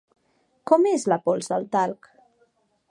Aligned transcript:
Com 0.71 0.87
és 0.93 1.05
la 1.13 1.19
pols 1.29 1.53
del 1.53 1.69
talc? 1.77 2.13